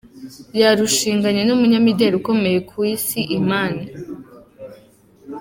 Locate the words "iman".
3.37-3.73